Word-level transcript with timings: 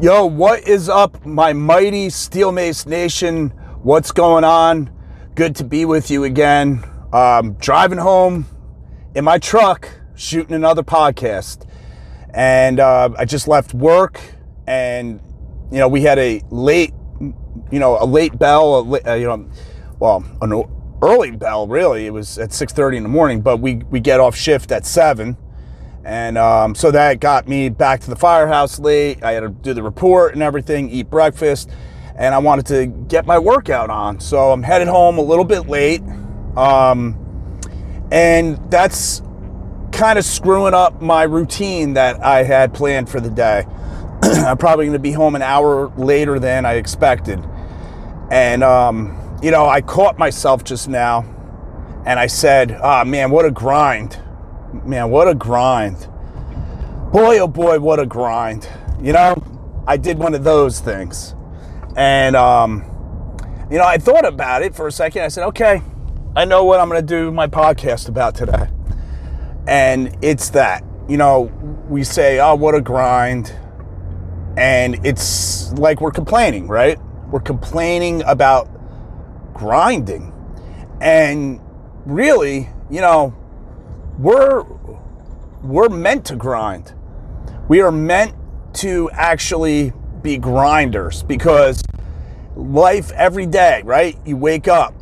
Yo, 0.00 0.26
what 0.26 0.66
is 0.66 0.88
up, 0.88 1.24
my 1.26 1.52
mighty 1.52 2.08
Steel 2.10 2.52
Mace 2.52 2.86
Nation? 2.86 3.48
What's 3.82 4.12
going 4.12 4.44
on? 4.44 4.90
Good 5.34 5.56
to 5.56 5.64
be 5.64 5.84
with 5.84 6.10
you 6.10 6.24
again. 6.24 6.84
Um, 7.12 7.54
driving 7.54 7.98
home 7.98 8.46
in 9.14 9.24
my 9.24 9.38
truck, 9.38 9.88
shooting 10.14 10.54
another 10.54 10.82
podcast. 10.82 11.68
And 12.30 12.80
uh, 12.80 13.10
I 13.18 13.24
just 13.24 13.48
left 13.48 13.74
work, 13.74 14.20
and, 14.66 15.20
you 15.70 15.78
know, 15.78 15.88
we 15.88 16.02
had 16.02 16.18
a 16.18 16.42
late, 16.50 16.92
you 17.20 17.78
know, 17.78 17.98
a 18.00 18.06
late 18.06 18.38
bell, 18.38 18.78
a 18.78 18.80
la- 18.80 18.98
uh, 19.06 19.14
you 19.14 19.26
know, 19.26 19.50
well, 19.98 20.24
an 20.40 20.62
early 21.02 21.32
bell, 21.32 21.66
really. 21.66 22.06
It 22.06 22.12
was 22.12 22.38
at 22.38 22.50
6.30 22.50 22.98
in 22.98 23.02
the 23.02 23.08
morning, 23.08 23.40
but 23.40 23.58
we, 23.58 23.76
we 23.76 24.00
get 24.00 24.20
off 24.20 24.36
shift 24.36 24.70
at 24.70 24.86
7 24.86 25.36
and 26.04 26.38
um, 26.38 26.74
so 26.74 26.90
that 26.90 27.20
got 27.20 27.48
me 27.48 27.68
back 27.68 28.00
to 28.00 28.10
the 28.10 28.16
firehouse 28.16 28.78
late. 28.78 29.22
I 29.22 29.32
had 29.32 29.40
to 29.40 29.48
do 29.48 29.74
the 29.74 29.82
report 29.82 30.34
and 30.34 30.42
everything, 30.42 30.90
eat 30.90 31.10
breakfast, 31.10 31.70
and 32.16 32.34
I 32.34 32.38
wanted 32.38 32.66
to 32.66 32.86
get 32.86 33.26
my 33.26 33.38
workout 33.38 33.90
on. 33.90 34.20
So 34.20 34.50
I'm 34.52 34.62
headed 34.62 34.88
home 34.88 35.18
a 35.18 35.22
little 35.22 35.44
bit 35.44 35.68
late. 35.68 36.02
Um, 36.56 37.16
and 38.10 38.58
that's 38.70 39.22
kind 39.92 40.18
of 40.18 40.24
screwing 40.24 40.74
up 40.74 41.02
my 41.02 41.24
routine 41.24 41.94
that 41.94 42.22
I 42.22 42.42
had 42.42 42.72
planned 42.72 43.08
for 43.08 43.20
the 43.20 43.30
day. 43.30 43.66
I'm 44.22 44.56
probably 44.56 44.86
going 44.86 44.94
to 44.94 44.98
be 44.98 45.12
home 45.12 45.34
an 45.34 45.42
hour 45.42 45.92
later 45.96 46.38
than 46.38 46.64
I 46.64 46.74
expected. 46.74 47.44
And, 48.30 48.62
um, 48.64 49.38
you 49.42 49.50
know, 49.50 49.66
I 49.66 49.80
caught 49.80 50.18
myself 50.18 50.64
just 50.64 50.88
now 50.88 51.22
and 52.06 52.18
I 52.18 52.26
said, 52.26 52.78
ah, 52.82 53.02
oh, 53.02 53.04
man, 53.04 53.30
what 53.30 53.44
a 53.44 53.50
grind 53.50 54.18
man, 54.84 55.10
what 55.10 55.28
a 55.28 55.34
grind. 55.34 56.08
Boy, 57.12 57.38
oh 57.38 57.48
boy, 57.48 57.78
what 57.78 57.98
a 57.98 58.06
grind. 58.06 58.68
You 59.00 59.12
know, 59.12 59.42
I 59.86 59.96
did 59.96 60.18
one 60.18 60.34
of 60.34 60.44
those 60.44 60.80
things. 60.80 61.34
And, 61.96 62.36
um, 62.36 62.84
you 63.70 63.78
know, 63.78 63.84
I 63.84 63.98
thought 63.98 64.26
about 64.26 64.62
it 64.62 64.74
for 64.74 64.86
a 64.86 64.92
second. 64.92 65.22
I 65.22 65.28
said, 65.28 65.44
okay, 65.48 65.82
I 66.36 66.44
know 66.44 66.64
what 66.64 66.80
I'm 66.80 66.88
going 66.88 67.00
to 67.00 67.06
do 67.06 67.30
my 67.30 67.46
podcast 67.46 68.08
about 68.08 68.34
today. 68.34 68.68
And 69.66 70.16
it's 70.22 70.50
that, 70.50 70.84
you 71.08 71.16
know, 71.16 71.52
we 71.88 72.04
say, 72.04 72.38
oh, 72.38 72.54
what 72.54 72.74
a 72.74 72.80
grind. 72.80 73.52
And 74.56 75.04
it's 75.06 75.72
like 75.72 76.00
we're 76.00 76.10
complaining, 76.10 76.68
right? 76.68 76.98
We're 77.30 77.40
complaining 77.40 78.22
about 78.24 78.68
grinding. 79.54 80.32
And 81.00 81.60
really, 82.06 82.68
you 82.90 83.00
know, 83.00 83.34
we're 84.18 84.64
we're 85.62 85.88
meant 85.88 86.24
to 86.26 86.36
grind. 86.36 86.92
We 87.68 87.80
are 87.80 87.92
meant 87.92 88.34
to 88.74 89.10
actually 89.12 89.92
be 90.22 90.38
grinders 90.38 91.22
because 91.22 91.82
life 92.56 93.12
every 93.12 93.46
day, 93.46 93.82
right? 93.84 94.18
You 94.24 94.36
wake 94.36 94.68
up, 94.68 94.94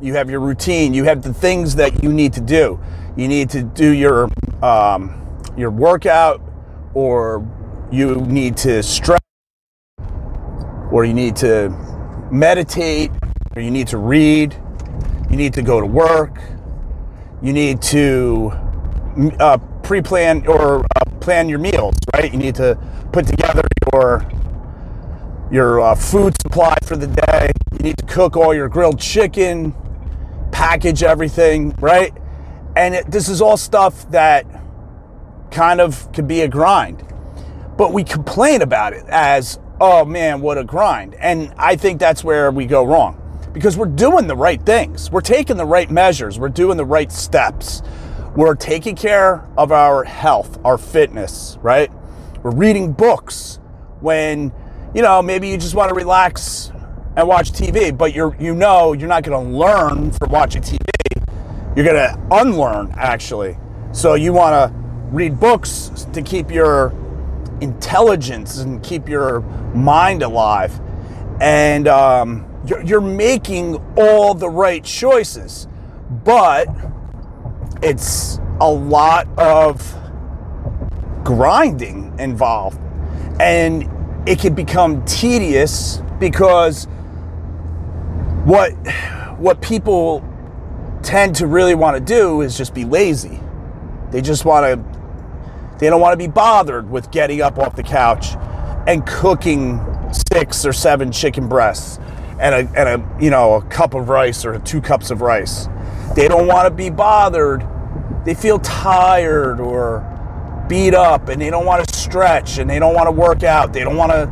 you 0.00 0.14
have 0.14 0.28
your 0.30 0.40
routine, 0.40 0.92
you 0.92 1.04
have 1.04 1.22
the 1.22 1.32
things 1.32 1.76
that 1.76 2.02
you 2.02 2.12
need 2.12 2.32
to 2.34 2.40
do. 2.40 2.80
You 3.16 3.28
need 3.28 3.50
to 3.50 3.62
do 3.62 3.90
your 3.90 4.28
um, 4.62 5.14
your 5.56 5.70
workout, 5.70 6.40
or 6.94 7.46
you 7.92 8.16
need 8.16 8.56
to 8.58 8.82
stretch, 8.82 9.22
or 10.90 11.04
you 11.04 11.14
need 11.14 11.36
to 11.36 11.70
meditate, 12.32 13.10
or 13.54 13.62
you 13.62 13.70
need 13.70 13.88
to 13.88 13.98
read. 13.98 14.56
You 15.30 15.36
need 15.36 15.52
to 15.54 15.62
go 15.62 15.78
to 15.80 15.86
work 15.86 16.40
you 17.42 17.52
need 17.52 17.80
to 17.82 18.50
uh, 19.38 19.58
pre-plan 19.82 20.46
or 20.46 20.80
uh, 20.80 21.04
plan 21.20 21.48
your 21.48 21.58
meals, 21.58 21.94
right? 22.14 22.32
You 22.32 22.38
need 22.38 22.54
to 22.56 22.78
put 23.12 23.26
together 23.26 23.62
your 23.92 24.28
your 25.50 25.80
uh, 25.80 25.94
food 25.94 26.34
supply 26.42 26.76
for 26.82 26.96
the 26.96 27.06
day. 27.06 27.50
You 27.72 27.78
need 27.78 27.96
to 27.96 28.04
cook 28.06 28.36
all 28.36 28.52
your 28.52 28.68
grilled 28.68 28.98
chicken, 29.00 29.74
package 30.52 31.02
everything, 31.02 31.74
right? 31.80 32.12
And 32.76 32.94
it, 32.94 33.10
this 33.10 33.28
is 33.30 33.40
all 33.40 33.56
stuff 33.56 34.10
that 34.10 34.44
kind 35.50 35.80
of 35.80 36.12
can 36.12 36.26
be 36.26 36.42
a 36.42 36.48
grind. 36.48 37.02
But 37.78 37.94
we 37.94 38.04
complain 38.04 38.60
about 38.60 38.92
it 38.92 39.06
as, 39.08 39.58
oh 39.80 40.04
man, 40.04 40.42
what 40.42 40.58
a 40.58 40.64
grind. 40.64 41.14
And 41.14 41.54
I 41.56 41.76
think 41.76 41.98
that's 41.98 42.22
where 42.22 42.50
we 42.50 42.66
go 42.66 42.84
wrong 42.84 43.17
because 43.52 43.76
we're 43.76 43.86
doing 43.86 44.26
the 44.26 44.36
right 44.36 44.60
things. 44.62 45.10
We're 45.10 45.20
taking 45.20 45.56
the 45.56 45.66
right 45.66 45.90
measures. 45.90 46.38
We're 46.38 46.48
doing 46.48 46.76
the 46.76 46.84
right 46.84 47.10
steps. 47.10 47.82
We're 48.36 48.54
taking 48.54 48.94
care 48.94 49.46
of 49.56 49.72
our 49.72 50.04
health, 50.04 50.58
our 50.64 50.78
fitness, 50.78 51.58
right? 51.60 51.90
We're 52.42 52.54
reading 52.54 52.92
books 52.92 53.58
when, 54.00 54.52
you 54.94 55.02
know, 55.02 55.22
maybe 55.22 55.48
you 55.48 55.56
just 55.56 55.74
want 55.74 55.88
to 55.88 55.94
relax 55.94 56.70
and 57.18 57.26
watch 57.26 57.50
TV, 57.50 57.96
but 57.96 58.14
you're 58.14 58.36
you 58.38 58.54
know 58.54 58.92
you're 58.92 59.08
not 59.08 59.24
going 59.24 59.44
to 59.44 59.52
learn 59.52 60.12
from 60.12 60.30
watching 60.30 60.62
TV. 60.62 60.78
You're 61.74 61.84
going 61.84 61.96
to 61.96 62.28
unlearn 62.30 62.94
actually. 62.96 63.58
So 63.92 64.14
you 64.14 64.32
want 64.32 64.54
to 64.54 64.78
read 65.10 65.40
books 65.40 66.06
to 66.12 66.22
keep 66.22 66.50
your 66.50 66.94
intelligence 67.60 68.58
and 68.58 68.80
keep 68.84 69.08
your 69.08 69.40
mind 69.74 70.22
alive. 70.22 70.80
And 71.40 71.88
um, 71.88 72.47
you're, 72.68 72.82
you're 72.82 73.00
making 73.00 73.76
all 73.96 74.34
the 74.34 74.48
right 74.48 74.84
choices, 74.84 75.66
but 76.24 76.68
it's 77.82 78.38
a 78.60 78.70
lot 78.70 79.26
of 79.38 79.94
grinding 81.24 82.14
involved. 82.18 82.78
And 83.40 83.88
it 84.28 84.38
can 84.38 84.54
become 84.54 85.04
tedious 85.04 86.02
because 86.18 86.86
what 88.44 88.72
what 89.38 89.60
people 89.60 90.24
tend 91.02 91.36
to 91.36 91.46
really 91.46 91.74
want 91.74 91.96
to 91.96 92.02
do 92.02 92.40
is 92.40 92.58
just 92.58 92.74
be 92.74 92.84
lazy. 92.84 93.40
They 94.10 94.20
just 94.20 94.44
want 94.44 94.64
to 94.66 95.78
they 95.78 95.88
don't 95.88 96.00
want 96.00 96.12
to 96.12 96.18
be 96.18 96.26
bothered 96.26 96.90
with 96.90 97.10
getting 97.10 97.40
up 97.40 97.58
off 97.58 97.76
the 97.76 97.84
couch 97.84 98.34
and 98.86 99.06
cooking 99.06 99.80
six 100.32 100.66
or 100.66 100.72
seven 100.72 101.12
chicken 101.12 101.48
breasts 101.48 102.00
and 102.40 102.54
a, 102.54 102.78
and 102.78 103.02
a 103.02 103.22
you 103.22 103.30
know 103.30 103.54
a 103.54 103.62
cup 103.62 103.94
of 103.94 104.08
rice 104.08 104.44
or 104.44 104.58
two 104.60 104.80
cups 104.80 105.10
of 105.10 105.20
rice. 105.20 105.68
They 106.14 106.28
don't 106.28 106.46
want 106.46 106.66
to 106.66 106.70
be 106.70 106.90
bothered. 106.90 107.66
They 108.24 108.34
feel 108.34 108.58
tired 108.58 109.60
or 109.60 110.04
beat 110.68 110.94
up, 110.94 111.28
and 111.28 111.40
they 111.40 111.50
don't 111.50 111.66
want 111.66 111.86
to 111.86 111.96
stretch, 111.96 112.58
and 112.58 112.68
they 112.68 112.78
don't 112.78 112.94
want 112.94 113.06
to 113.06 113.12
work 113.12 113.42
out. 113.42 113.72
They 113.72 113.84
don't 113.84 113.96
want 113.96 114.12
to 114.12 114.28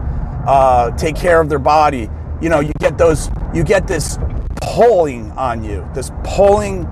uh, 0.46 0.96
take 0.96 1.16
care 1.16 1.40
of 1.40 1.48
their 1.48 1.58
body. 1.58 2.08
You 2.40 2.48
know, 2.48 2.60
you 2.60 2.72
get 2.78 2.98
those. 2.98 3.30
You 3.54 3.64
get 3.64 3.86
this 3.86 4.18
pulling 4.60 5.32
on 5.32 5.64
you. 5.64 5.88
This 5.94 6.10
pulling 6.24 6.86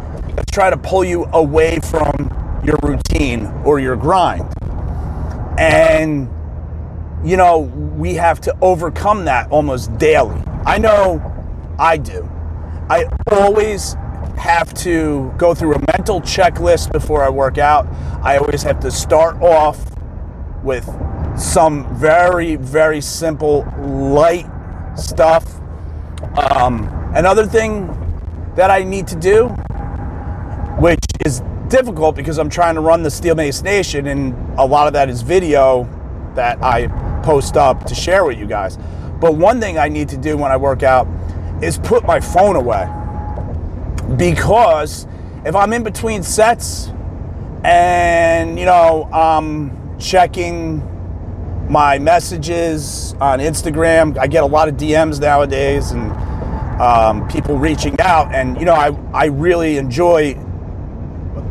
try 0.50 0.70
to 0.70 0.76
pull 0.76 1.04
you 1.04 1.24
away 1.32 1.78
from 1.80 2.62
your 2.64 2.78
routine 2.82 3.46
or 3.64 3.78
your 3.80 3.96
grind. 3.96 4.52
And 5.58 6.28
you 7.24 7.36
know, 7.36 7.58
we 7.58 8.14
have 8.14 8.40
to 8.42 8.56
overcome 8.60 9.24
that 9.24 9.50
almost 9.50 9.96
daily. 9.98 10.40
I 10.66 10.78
know 10.78 11.20
I 11.78 11.96
do. 11.98 12.28
I 12.88 13.06
always 13.30 13.94
have 14.36 14.72
to 14.74 15.32
go 15.36 15.54
through 15.54 15.74
a 15.74 15.78
mental 15.92 16.20
checklist 16.20 16.92
before 16.92 17.22
I 17.22 17.28
work 17.28 17.58
out. 17.58 17.86
I 18.22 18.38
always 18.38 18.62
have 18.62 18.80
to 18.80 18.90
start 18.90 19.40
off 19.42 19.78
with 20.62 20.84
some 21.36 21.94
very, 21.96 22.56
very 22.56 23.00
simple, 23.00 23.66
light 23.78 24.46
stuff. 24.96 25.60
Um, 26.36 26.88
another 27.14 27.46
thing 27.46 27.88
that 28.56 28.70
I 28.70 28.84
need 28.84 29.06
to 29.08 29.16
do, 29.16 29.48
which 30.78 31.04
is 31.24 31.42
difficult 31.68 32.16
because 32.16 32.38
I'm 32.38 32.50
trying 32.50 32.74
to 32.76 32.80
run 32.80 33.02
the 33.02 33.10
Steel 33.10 33.34
Mace 33.34 33.62
Nation, 33.62 34.06
and 34.06 34.34
a 34.58 34.64
lot 34.64 34.86
of 34.86 34.92
that 34.94 35.08
is 35.08 35.22
video 35.22 35.88
that 36.34 36.62
I 36.62 36.86
post 37.22 37.56
up 37.56 37.84
to 37.84 37.94
share 37.94 38.24
with 38.24 38.38
you 38.38 38.46
guys. 38.46 38.78
But 39.24 39.36
one 39.36 39.58
thing 39.58 39.78
I 39.78 39.88
need 39.88 40.10
to 40.10 40.18
do 40.18 40.36
when 40.36 40.52
I 40.52 40.58
work 40.58 40.82
out 40.82 41.08
is 41.62 41.78
put 41.78 42.04
my 42.04 42.20
phone 42.20 42.56
away. 42.56 42.86
Because 44.18 45.06
if 45.46 45.56
I'm 45.56 45.72
in 45.72 45.82
between 45.82 46.22
sets 46.22 46.90
and, 47.64 48.58
you 48.58 48.66
know, 48.66 49.08
I'm 49.14 49.98
checking 49.98 50.82
my 51.70 51.98
messages 51.98 53.14
on 53.18 53.38
Instagram, 53.38 54.18
I 54.18 54.26
get 54.26 54.42
a 54.42 54.46
lot 54.46 54.68
of 54.68 54.74
DMs 54.74 55.18
nowadays 55.22 55.92
and 55.92 56.12
um, 56.78 57.26
people 57.26 57.56
reaching 57.56 57.98
out. 58.02 58.34
And, 58.34 58.58
you 58.58 58.66
know, 58.66 58.74
I, 58.74 58.90
I 59.14 59.24
really 59.28 59.78
enjoy 59.78 60.34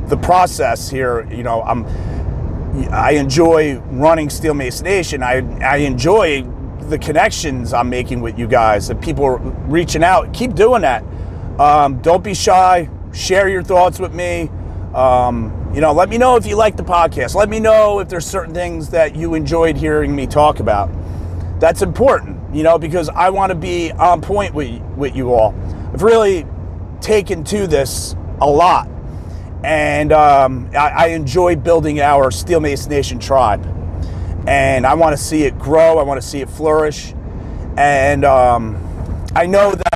the 0.10 0.18
process 0.18 0.92
here. 0.92 1.28
You 1.32 1.42
know, 1.42 1.64
I'm. 1.64 1.88
I 2.92 3.12
enjoy 3.12 3.78
running 3.92 4.32
Steel 4.32 4.56
Mace 4.56 4.82
Nation. 4.82 5.22
I, 5.22 5.42
I 5.64 5.78
enjoy 5.78 6.44
the 6.94 7.00
connections 7.00 7.74
I'm 7.74 7.90
making 7.90 8.22
with 8.22 8.38
you 8.38 8.48
guys, 8.48 8.92
and 8.92 9.02
people 9.02 9.40
reaching 9.68 10.04
out. 10.04 10.32
Keep 10.32 10.54
doing 10.54 10.84
that. 10.84 11.04
Um, 11.60 12.00
don't 12.04 12.24
be 12.24 12.36
shy. 12.36 12.88
Share 13.12 13.50
your 13.50 13.64
thoughts 13.64 14.00
with 14.00 14.14
me. 14.14 14.52
Um, 14.94 15.72
you 15.74 15.82
know, 15.82 15.92
let 15.92 16.08
me 16.08 16.20
know 16.20 16.36
if 16.36 16.46
you 16.46 16.56
like 16.56 16.78
the 16.78 16.84
podcast. 16.84 17.34
Let 17.34 17.50
me 17.50 17.60
know 17.60 18.00
if 18.00 18.10
there's 18.10 18.28
certain 18.28 18.54
things 18.54 18.90
that 18.90 19.16
you 19.16 19.34
enjoyed 19.34 19.76
hearing 19.76 20.16
me 20.16 20.28
talk 20.28 20.60
about. 20.60 20.92
that's 21.60 21.82
important, 21.82 22.54
you 22.54 22.62
know, 22.62 22.78
because 22.78 23.10
I 23.10 23.30
want 23.30 23.50
to 23.50 23.56
be 23.56 23.92
on 23.94 24.22
point 24.22 24.54
with, 24.54 24.80
with 24.98 25.16
you 25.16 25.34
all. 25.34 25.56
I've 25.94 26.04
really 26.04 26.46
taken 27.02 27.44
to 27.46 27.68
this 27.68 28.16
a 28.42 28.50
lot. 28.50 28.88
And 29.64 30.12
um, 30.12 30.70
I, 30.74 30.90
I 30.90 31.08
enjoy 31.08 31.56
building 31.56 32.02
our 32.02 32.30
Steel 32.32 32.60
Mace 32.60 32.88
Nation 32.88 33.18
tribe. 33.18 33.66
And 34.48 34.86
I 34.86 34.94
want 34.94 35.16
to 35.16 35.24
see 35.24 35.44
it 35.44 35.58
grow, 35.58 35.98
I 36.00 36.04
want 36.04 36.22
to 36.22 36.28
see 36.28 36.42
it 36.42 36.50
flourish. 36.50 37.14
And 37.78 38.26
um, 38.26 38.78
I 39.36 39.46
know 39.46 39.72
that 39.74 39.94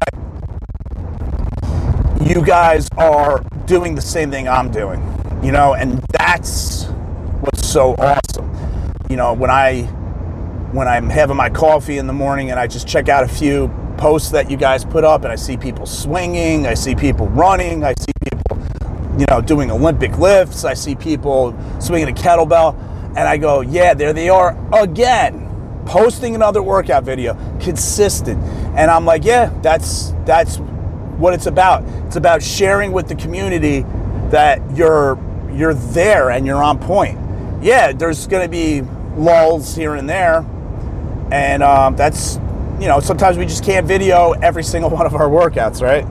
you 2.21 2.41
guys 2.44 2.89
are 2.97 3.44
doing 3.65 3.95
the 3.95 4.01
same 4.01 4.31
thing 4.31 4.47
I'm 4.47 4.71
doing, 4.71 5.01
you 5.44 5.51
know, 5.51 5.73
and 5.73 6.03
that's 6.17 6.85
what's 7.41 7.67
so 7.67 7.95
awesome. 7.95 8.51
You 9.09 9.17
know, 9.17 9.33
when 9.33 9.49
I 9.49 9.83
when 10.71 10.88
I'm 10.88 11.09
having 11.09 11.38
my 11.38 11.49
coffee 11.49 11.97
in 11.97 12.07
the 12.07 12.13
morning 12.13 12.51
and 12.51 12.59
I 12.59 12.67
just 12.67 12.88
check 12.88 13.07
out 13.07 13.23
a 13.23 13.27
few 13.27 13.69
posts 13.97 14.31
that 14.31 14.51
you 14.51 14.57
guys 14.57 14.83
put 14.83 15.03
up 15.03 15.23
and 15.23 15.31
I 15.31 15.35
see 15.35 15.57
people 15.57 15.85
swinging, 15.85 16.67
I 16.67 16.73
see 16.73 16.95
people 16.95 17.27
running, 17.29 17.83
I 17.83 17.94
see 17.94 18.11
people, 18.23 18.57
you 19.17 19.25
know, 19.29 19.41
doing 19.41 19.71
Olympic 19.71 20.17
lifts, 20.17 20.65
I 20.65 20.73
see 20.73 20.95
people 20.95 21.57
swinging 21.79 22.09
a 22.09 22.11
kettlebell, 22.11 22.75
and 23.18 23.28
I 23.28 23.38
go, 23.38 23.62
yeah, 23.62 23.96
there 23.96 24.14
they 24.14 24.30
are 24.30 24.56
again 24.72 25.46
posting 25.88 26.36
another 26.36 26.62
workout 26.62 27.04
video, 27.04 27.34
consistent. 27.60 28.42
And 28.78 28.92
I'm 28.92 29.06
like, 29.06 29.25
yeah, 29.25 29.52
that's 29.64 30.14
that's 30.24 30.58
what 31.18 31.34
it's 31.34 31.48
about. 31.48 31.84
It's 32.06 32.16
about 32.16 32.44
sharing 32.44 32.92
with 32.92 33.08
the 33.08 33.16
community 33.16 33.86
that 34.30 34.62
you're 34.75 35.18
you're 35.52 35.74
there 35.74 36.30
and 36.30 36.46
you're 36.46 36.64
on 36.64 36.78
point. 36.78 37.18
Yeah, 37.64 37.92
there's 37.92 38.28
going 38.28 38.44
to 38.44 38.50
be 38.50 38.81
lulls 39.19 39.75
here 39.75 39.96
and 39.96 40.08
there, 40.08 40.46
and 41.31 41.64
um, 41.64 41.96
that's 41.96 42.36
you 42.80 42.88
know 42.88 43.00
sometimes 43.00 43.40
we 43.40 43.46
just 43.46 43.64
can't 43.64 43.88
video 43.88 44.34
every 44.34 44.64
single 44.64 44.90
one 44.98 45.08
of 45.08 45.16
our 45.16 45.28
workouts, 45.28 45.81
right? 45.81 46.06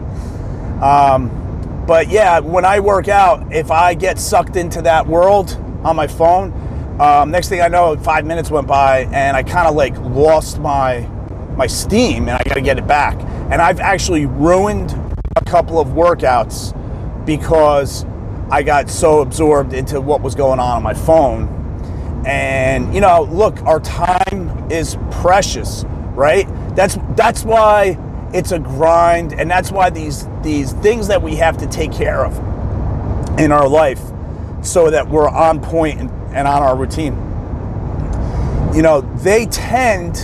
Um, 0.82 1.84
but 1.86 2.08
yeah, 2.08 2.40
when 2.40 2.64
I 2.64 2.80
work 2.80 3.06
out, 3.06 3.52
if 3.54 3.70
I 3.70 3.94
get 3.94 4.18
sucked 4.18 4.56
into 4.56 4.82
that 4.82 5.06
world 5.06 5.52
on 5.84 5.94
my 5.94 6.08
phone, 6.08 6.65
um, 7.00 7.30
next 7.30 7.48
thing 7.48 7.60
I 7.60 7.68
know, 7.68 7.96
five 7.96 8.24
minutes 8.24 8.50
went 8.50 8.66
by, 8.66 9.00
and 9.12 9.36
I 9.36 9.42
kind 9.42 9.68
of 9.68 9.74
like 9.74 9.96
lost 9.98 10.58
my 10.58 11.00
my 11.56 11.66
steam, 11.66 12.28
and 12.28 12.32
I 12.32 12.42
got 12.44 12.54
to 12.54 12.60
get 12.60 12.78
it 12.78 12.86
back. 12.86 13.18
And 13.50 13.62
I've 13.62 13.80
actually 13.80 14.26
ruined 14.26 14.92
a 15.36 15.44
couple 15.44 15.78
of 15.78 15.88
workouts 15.88 16.74
because 17.26 18.04
I 18.50 18.62
got 18.62 18.88
so 18.88 19.20
absorbed 19.20 19.72
into 19.72 20.00
what 20.00 20.22
was 20.22 20.34
going 20.34 20.58
on 20.58 20.76
on 20.76 20.82
my 20.82 20.94
phone. 20.94 21.52
And 22.26 22.94
you 22.94 23.00
know, 23.00 23.22
look, 23.30 23.62
our 23.62 23.80
time 23.80 24.70
is 24.70 24.96
precious, 25.10 25.84
right? 26.14 26.46
That's 26.74 26.98
that's 27.14 27.44
why 27.44 27.98
it's 28.32 28.52
a 28.52 28.58
grind, 28.58 29.34
and 29.34 29.50
that's 29.50 29.70
why 29.70 29.90
these 29.90 30.26
these 30.42 30.72
things 30.74 31.08
that 31.08 31.20
we 31.22 31.36
have 31.36 31.58
to 31.58 31.66
take 31.66 31.92
care 31.92 32.24
of 32.24 32.38
in 33.38 33.52
our 33.52 33.68
life, 33.68 34.00
so 34.62 34.90
that 34.90 35.08
we're 35.08 35.28
on 35.28 35.60
point 35.60 36.00
and 36.00 36.10
and 36.36 36.46
on 36.46 36.62
our 36.62 36.76
routine. 36.76 37.14
You 38.74 38.82
know, 38.82 39.00
they 39.22 39.46
tend 39.46 40.16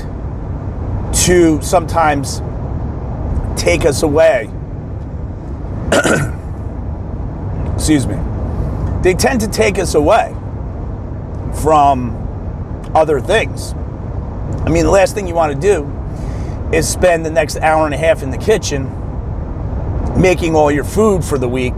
to 1.25 1.61
sometimes 1.63 2.43
take 3.57 3.87
us 3.87 4.03
away. 4.03 4.51
Excuse 7.75 8.07
me. 8.07 8.17
They 9.03 9.15
tend 9.15 9.41
to 9.41 9.49
take 9.49 9.79
us 9.79 9.95
away 9.95 10.35
from 11.63 12.15
other 12.95 13.19
things. 13.19 13.73
I 13.73 14.69
mean, 14.69 14.85
the 14.85 14.91
last 14.91 15.15
thing 15.15 15.27
you 15.27 15.35
want 15.35 15.55
to 15.55 15.59
do 15.59 15.91
is 16.77 16.87
spend 16.87 17.25
the 17.25 17.31
next 17.31 17.57
hour 17.57 17.87
and 17.87 17.95
a 17.95 17.99
half 17.99 18.23
in 18.23 18.31
the 18.31 18.39
kitchen 18.39 18.85
making 20.21 20.55
all 20.55 20.71
your 20.71 20.85
food 20.85 21.25
for 21.25 21.39
the 21.39 21.49
week 21.49 21.75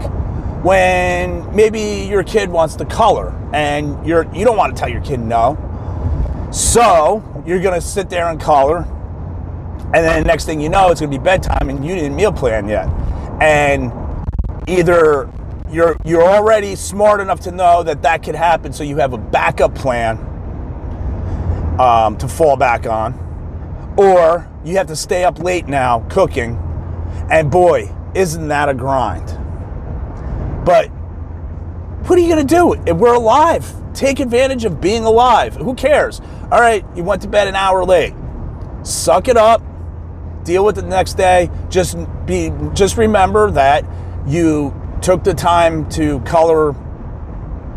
when 0.65 1.55
maybe 1.55 2.07
your 2.09 2.23
kid 2.23 2.49
wants 2.49 2.75
to 2.75 2.83
color 2.85 3.29
and 3.53 4.03
you're 4.03 4.25
you 4.33 4.43
don't 4.43 4.57
want 4.57 4.75
to 4.75 4.79
tell 4.79 4.89
your 4.89 5.01
kid 5.01 5.19
no. 5.19 5.55
So 6.51 7.23
you're 7.45 7.61
gonna 7.61 7.79
sit 7.79 8.09
there 8.09 8.29
and 8.29 8.41
color, 8.41 8.77
and 9.93 9.93
then 9.93 10.23
the 10.23 10.27
next 10.27 10.45
thing 10.45 10.59
you 10.59 10.69
know, 10.69 10.89
it's 10.89 10.99
gonna 10.99 11.11
be 11.11 11.19
bedtime 11.19 11.69
and 11.69 11.85
you 11.85 11.93
didn't 11.93 12.15
meal 12.15 12.33
plan 12.33 12.67
yet. 12.67 12.87
And 13.39 13.91
either 14.67 15.29
you're 15.69 15.97
you're 16.03 16.23
already 16.23 16.75
smart 16.75 17.21
enough 17.21 17.41
to 17.41 17.51
know 17.51 17.83
that 17.83 18.01
that 18.01 18.23
could 18.23 18.33
happen, 18.33 18.73
so 18.73 18.83
you 18.83 18.97
have 18.97 19.13
a 19.13 19.19
backup 19.19 19.75
plan 19.75 20.17
um, 21.79 22.17
to 22.17 22.27
fall 22.27 22.57
back 22.57 22.87
on, 22.87 23.13
or 23.97 24.49
you 24.63 24.77
have 24.77 24.87
to 24.87 24.95
stay 24.95 25.25
up 25.25 25.37
late 25.37 25.67
now 25.67 25.99
cooking, 26.09 26.57
and 27.29 27.51
boy, 27.51 27.93
isn't 28.15 28.47
that 28.47 28.67
a 28.67 28.73
grind? 28.73 29.34
But 30.65 30.87
what 32.07 32.17
are 32.17 32.21
you 32.21 32.27
going 32.27 32.45
to 32.45 32.55
do? 32.55 32.93
We're 32.93 33.13
alive, 33.13 33.71
take 33.93 34.19
advantage 34.19 34.65
of 34.65 34.81
being 34.81 35.05
alive. 35.05 35.55
Who 35.55 35.75
cares? 35.75 36.19
All 36.51 36.59
right, 36.59 36.83
you 36.95 37.03
went 37.03 37.21
to 37.21 37.27
bed 37.27 37.47
an 37.47 37.55
hour 37.55 37.85
late. 37.85 38.13
Suck 38.83 39.27
it 39.27 39.37
up. 39.37 39.61
Deal 40.43 40.65
with 40.65 40.77
it 40.77 40.81
the 40.81 40.87
next 40.87 41.13
day. 41.13 41.49
Just 41.69 41.97
be 42.25 42.51
just 42.73 42.97
remember 42.97 43.49
that 43.51 43.85
you 44.27 44.73
took 45.01 45.23
the 45.23 45.33
time 45.33 45.87
to 45.89 46.19
color 46.21 46.75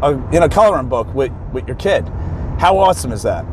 a, 0.03 0.13
in 0.33 0.43
a 0.43 0.49
coloring 0.49 0.89
book 0.89 1.13
with, 1.15 1.33
with 1.53 1.67
your 1.67 1.77
kid. 1.77 2.07
How 2.59 2.79
awesome 2.79 3.13
is 3.13 3.23
that? 3.23 3.45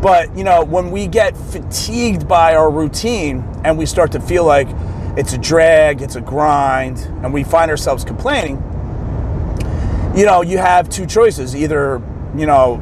But, 0.00 0.36
you 0.36 0.44
know, 0.44 0.64
when 0.64 0.90
we 0.90 1.06
get 1.06 1.36
fatigued 1.36 2.28
by 2.28 2.54
our 2.54 2.70
routine 2.70 3.42
and 3.64 3.78
we 3.78 3.86
start 3.86 4.12
to 4.12 4.20
feel 4.20 4.44
like 4.44 4.68
it's 5.16 5.32
a 5.32 5.38
drag, 5.38 6.02
it's 6.02 6.16
a 6.16 6.20
grind, 6.20 6.98
and 7.22 7.32
we 7.32 7.44
find 7.44 7.70
ourselves 7.70 8.04
complaining, 8.04 8.56
you 10.16 10.24
know, 10.24 10.42
you 10.42 10.58
have 10.58 10.88
two 10.88 11.06
choices. 11.06 11.56
Either, 11.56 12.00
you 12.36 12.46
know, 12.46 12.80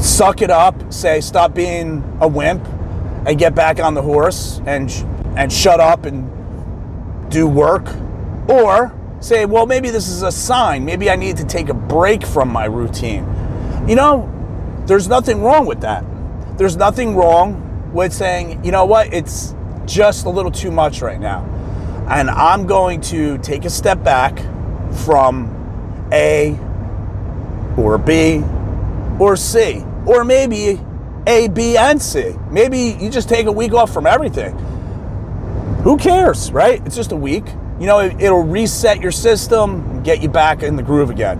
suck 0.00 0.42
it 0.42 0.50
up, 0.50 0.92
say, 0.92 1.20
stop 1.20 1.54
being 1.54 2.02
a 2.20 2.28
wimp, 2.28 2.66
and 3.26 3.38
get 3.38 3.54
back 3.54 3.80
on 3.80 3.94
the 3.94 4.02
horse 4.02 4.60
and, 4.66 4.90
and 5.36 5.52
shut 5.52 5.80
up 5.80 6.04
and 6.04 6.28
do 7.30 7.46
work, 7.46 7.86
or 8.48 8.92
say, 9.20 9.46
well, 9.46 9.66
maybe 9.66 9.90
this 9.90 10.08
is 10.08 10.22
a 10.22 10.32
sign. 10.32 10.84
Maybe 10.84 11.08
I 11.08 11.16
need 11.16 11.36
to 11.36 11.44
take 11.44 11.68
a 11.68 11.74
break 11.74 12.26
from 12.26 12.48
my 12.50 12.64
routine. 12.64 13.24
You 13.86 13.94
know, 13.94 14.28
there's 14.86 15.08
nothing 15.08 15.42
wrong 15.42 15.64
with 15.66 15.80
that. 15.82 16.04
There's 16.58 16.76
nothing 16.76 17.16
wrong 17.16 17.90
with 17.92 18.12
saying, 18.12 18.64
you 18.64 18.72
know 18.72 18.84
what, 18.84 19.12
it's 19.12 19.54
just 19.86 20.26
a 20.26 20.30
little 20.30 20.50
too 20.50 20.70
much 20.70 21.02
right 21.02 21.20
now. 21.20 21.44
And 22.08 22.28
I'm 22.30 22.66
going 22.66 23.00
to 23.02 23.38
take 23.38 23.64
a 23.64 23.70
step 23.70 24.02
back 24.02 24.38
from 25.04 26.08
A 26.12 26.58
or 27.76 27.98
B 27.98 28.42
or 29.18 29.36
C, 29.36 29.84
or 30.06 30.24
maybe 30.24 30.80
A, 31.26 31.48
B, 31.48 31.76
and 31.76 32.00
C. 32.00 32.34
Maybe 32.50 32.96
you 33.00 33.08
just 33.10 33.28
take 33.28 33.46
a 33.46 33.52
week 33.52 33.72
off 33.72 33.92
from 33.92 34.06
everything. 34.06 34.56
Who 35.84 35.96
cares, 35.96 36.50
right? 36.52 36.84
It's 36.86 36.96
just 36.96 37.12
a 37.12 37.16
week. 37.16 37.44
You 37.78 37.86
know, 37.86 38.00
it, 38.00 38.18
will 38.18 38.42
reset 38.42 39.00
your 39.00 39.10
system 39.12 39.80
and 39.90 40.04
get 40.04 40.22
you 40.22 40.28
back 40.28 40.62
in 40.62 40.76
the 40.76 40.82
groove 40.82 41.10
again. 41.10 41.38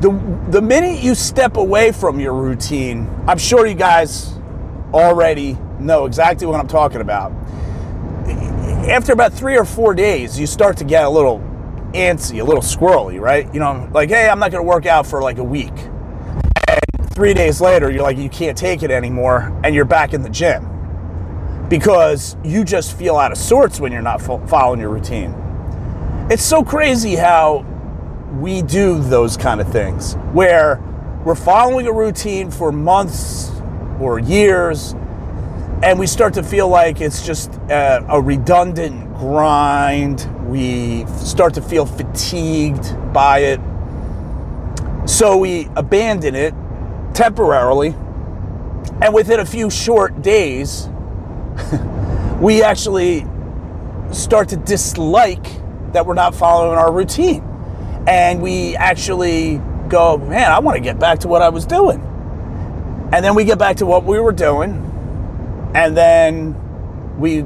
The, 0.00 0.10
the 0.50 0.62
minute 0.62 1.02
you 1.02 1.14
step 1.14 1.56
away 1.56 1.92
from 1.92 2.18
your 2.18 2.34
routine, 2.34 3.08
I'm 3.26 3.38
sure 3.38 3.66
you 3.66 3.74
guys 3.74 4.34
already 4.92 5.56
know 5.78 6.06
exactly 6.06 6.46
what 6.46 6.60
I'm 6.60 6.68
talking 6.68 7.00
about 7.00 7.32
after 8.88 9.12
about 9.12 9.32
three 9.32 9.56
or 9.56 9.64
four 9.64 9.94
days, 9.94 10.38
you 10.38 10.46
start 10.46 10.76
to 10.78 10.84
get 10.84 11.04
a 11.04 11.08
little 11.08 11.38
antsy, 11.92 12.40
a 12.40 12.44
little 12.44 12.62
squirrely, 12.62 13.20
right? 13.20 13.52
You 13.54 13.60
know, 13.60 13.88
like, 13.92 14.08
hey, 14.08 14.28
I'm 14.28 14.38
not 14.38 14.50
going 14.50 14.62
to 14.62 14.68
work 14.68 14.86
out 14.86 15.06
for 15.06 15.22
like 15.22 15.38
a 15.38 15.44
week. 15.44 15.72
And 16.68 17.10
three 17.14 17.34
days 17.34 17.60
later, 17.60 17.90
you're 17.90 18.02
like, 18.02 18.18
you 18.18 18.28
can't 18.28 18.56
take 18.56 18.82
it 18.82 18.90
anymore, 18.90 19.58
and 19.62 19.74
you're 19.74 19.84
back 19.84 20.14
in 20.14 20.22
the 20.22 20.30
gym 20.30 20.68
because 21.68 22.36
you 22.44 22.64
just 22.64 22.98
feel 22.98 23.16
out 23.16 23.32
of 23.32 23.38
sorts 23.38 23.80
when 23.80 23.92
you're 23.92 24.02
not 24.02 24.20
following 24.20 24.80
your 24.80 24.90
routine. 24.90 25.34
It's 26.30 26.44
so 26.44 26.62
crazy 26.62 27.14
how 27.14 27.64
we 28.40 28.62
do 28.62 29.00
those 29.00 29.36
kind 29.36 29.60
of 29.60 29.70
things 29.70 30.14
where 30.32 30.80
we're 31.24 31.34
following 31.34 31.86
a 31.86 31.92
routine 31.92 32.50
for 32.50 32.72
months 32.72 33.50
or 34.00 34.18
years 34.18 34.94
and 35.82 35.98
we 35.98 36.06
start 36.06 36.34
to 36.34 36.44
feel 36.44 36.68
like 36.68 37.00
it's 37.00 37.26
just 37.26 37.54
a, 37.68 38.04
a, 38.08 38.20
redundant 38.20 39.16
grind. 39.16 40.28
We 40.48 41.04
start 41.06 41.54
to 41.54 41.62
feel 41.62 41.86
fatigued 41.86 43.12
by 43.12 43.40
it. 43.40 43.60
So 45.06 45.36
we 45.38 45.68
abandon 45.74 46.36
it 46.36 46.54
temporarily. 47.14 47.96
And 49.00 49.12
within 49.12 49.40
a 49.40 49.44
few 49.44 49.70
short 49.70 50.22
days, 50.22 50.88
we 52.40 52.62
actually 52.62 53.26
start 54.12 54.50
to 54.50 54.56
dislike 54.56 55.44
that 55.92 56.06
we're 56.06 56.14
not 56.14 56.32
following 56.32 56.78
our 56.78 56.92
routine. 56.92 57.42
And 58.06 58.40
we 58.40 58.76
actually 58.76 59.60
go, 59.88 60.16
man, 60.16 60.52
I 60.52 60.60
want 60.60 60.76
to 60.76 60.82
get 60.82 61.00
back 61.00 61.18
to 61.20 61.28
what 61.28 61.42
I 61.42 61.48
was 61.48 61.66
doing. 61.66 62.00
And 63.12 63.24
then 63.24 63.34
we 63.34 63.44
get 63.44 63.58
back 63.58 63.78
to 63.78 63.86
what 63.86 64.04
we 64.04 64.20
were 64.20 64.32
doing 64.32 64.91
and 65.74 65.96
then 65.96 67.18
we 67.18 67.44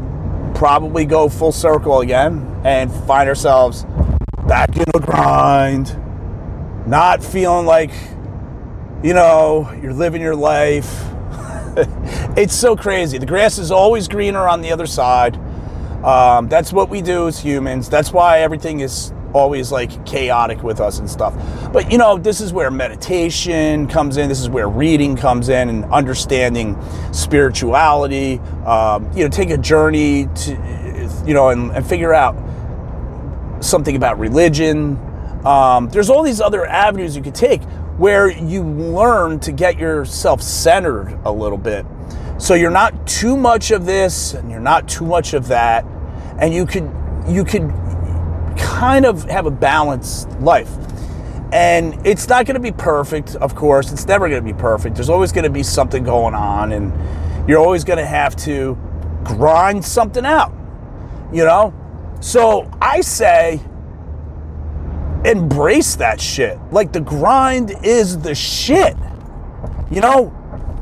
probably 0.54 1.04
go 1.04 1.28
full 1.28 1.52
circle 1.52 2.00
again 2.00 2.60
and 2.64 2.92
find 3.06 3.28
ourselves 3.28 3.84
back 4.46 4.76
in 4.76 4.84
the 4.92 5.00
grind, 5.00 5.96
not 6.86 7.22
feeling 7.22 7.66
like, 7.66 7.90
you 9.02 9.12
know, 9.12 9.70
you're 9.82 9.92
living 9.92 10.22
your 10.22 10.36
life. 10.36 11.04
it's 12.36 12.54
so 12.54 12.74
crazy. 12.74 13.18
The 13.18 13.26
grass 13.26 13.58
is 13.58 13.70
always 13.70 14.08
greener 14.08 14.48
on 14.48 14.62
the 14.62 14.72
other 14.72 14.86
side. 14.86 15.36
Um, 16.04 16.48
that's 16.48 16.72
what 16.72 16.88
we 16.88 17.02
do 17.02 17.28
as 17.28 17.38
humans. 17.38 17.88
That's 17.88 18.12
why 18.12 18.40
everything 18.40 18.80
is 18.80 19.12
always 19.36 19.70
like 19.70 20.04
chaotic 20.06 20.62
with 20.62 20.80
us 20.80 20.98
and 20.98 21.08
stuff. 21.08 21.34
But 21.72 21.92
you 21.92 21.98
know, 21.98 22.16
this 22.16 22.40
is 22.40 22.52
where 22.52 22.70
meditation 22.70 23.86
comes 23.86 24.16
in. 24.16 24.28
This 24.28 24.40
is 24.40 24.48
where 24.48 24.68
reading 24.68 25.16
comes 25.16 25.48
in 25.48 25.68
and 25.68 25.84
understanding 25.86 26.76
spirituality. 27.12 28.38
Um, 28.64 29.10
you 29.14 29.24
know, 29.24 29.28
take 29.28 29.50
a 29.50 29.58
journey 29.58 30.26
to, 30.26 31.22
you 31.26 31.34
know, 31.34 31.50
and, 31.50 31.70
and 31.72 31.86
figure 31.86 32.14
out 32.14 32.34
something 33.60 33.94
about 33.94 34.18
religion. 34.18 34.98
Um, 35.44 35.88
there's 35.90 36.10
all 36.10 36.22
these 36.22 36.40
other 36.40 36.66
avenues 36.66 37.14
you 37.14 37.22
could 37.22 37.34
take 37.34 37.62
where 37.98 38.30
you 38.30 38.62
learn 38.62 39.40
to 39.40 39.52
get 39.52 39.78
yourself 39.78 40.42
centered 40.42 41.18
a 41.24 41.32
little 41.32 41.58
bit. 41.58 41.86
So 42.38 42.54
you're 42.54 42.70
not 42.70 43.06
too 43.06 43.36
much 43.36 43.70
of 43.70 43.86
this 43.86 44.34
and 44.34 44.50
you're 44.50 44.60
not 44.60 44.88
too 44.88 45.06
much 45.06 45.34
of 45.34 45.48
that. 45.48 45.84
And 46.38 46.52
you 46.52 46.66
could 46.66 46.90
you 47.28 47.44
could 47.44 47.62
kind 48.56 49.06
of 49.06 49.24
have 49.24 49.46
a 49.46 49.50
balanced 49.50 50.30
life. 50.40 50.70
And 51.52 52.06
it's 52.06 52.28
not 52.28 52.44
going 52.46 52.54
to 52.54 52.60
be 52.60 52.72
perfect, 52.72 53.36
of 53.36 53.54
course. 53.54 53.92
It's 53.92 54.06
never 54.06 54.28
going 54.28 54.44
to 54.44 54.52
be 54.52 54.58
perfect. 54.58 54.96
There's 54.96 55.08
always 55.08 55.32
going 55.32 55.44
to 55.44 55.50
be 55.50 55.62
something 55.62 56.02
going 56.02 56.34
on, 56.34 56.72
and 56.72 56.92
you're 57.48 57.60
always 57.60 57.84
going 57.84 57.98
to 57.98 58.06
have 58.06 58.34
to 58.36 58.76
grind 59.24 59.84
something 59.84 60.26
out, 60.26 60.52
you 61.32 61.44
know? 61.44 61.72
So 62.20 62.70
I 62.80 63.00
say, 63.00 63.60
embrace 65.24 65.94
that 65.96 66.20
shit. 66.20 66.58
Like 66.72 66.92
the 66.92 67.00
grind 67.00 67.74
is 67.82 68.18
the 68.18 68.34
shit. 68.34 68.96
You 69.90 70.00
know, 70.00 70.32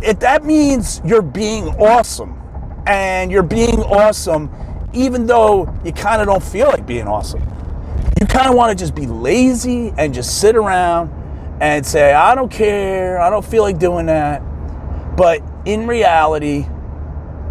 if 0.02 0.18
that 0.20 0.44
means 0.44 1.02
you're 1.04 1.22
being 1.22 1.68
awesome, 1.76 2.40
and 2.86 3.30
you're 3.30 3.42
being 3.42 3.80
awesome 3.80 4.50
even 4.92 5.26
though 5.26 5.72
you 5.84 5.92
kind 5.92 6.20
of 6.20 6.26
don't 6.26 6.42
feel 6.42 6.68
like 6.68 6.86
being 6.86 7.08
awesome 7.08 7.42
you 8.24 8.28
kind 8.28 8.48
of 8.48 8.54
want 8.54 8.70
to 8.70 8.82
just 8.82 8.94
be 8.94 9.06
lazy 9.06 9.92
and 9.98 10.14
just 10.14 10.40
sit 10.40 10.56
around 10.56 11.10
and 11.60 11.84
say, 11.84 12.14
I 12.14 12.34
don't 12.34 12.50
care, 12.50 13.20
I 13.20 13.28
don't 13.28 13.44
feel 13.44 13.62
like 13.62 13.78
doing 13.78 14.06
that. 14.06 14.38
But 15.14 15.42
in 15.66 15.86
reality, 15.86 16.66